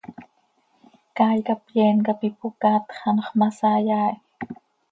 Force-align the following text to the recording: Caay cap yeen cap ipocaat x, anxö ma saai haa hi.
Caay 1.15 1.39
cap 1.47 1.61
yeen 1.75 1.97
cap 2.05 2.19
ipocaat 2.29 2.83
x, 2.95 2.99
anxö 3.09 3.31
ma 3.39 3.47
saai 3.59 3.85
haa 3.93 4.09
hi. 4.13 4.17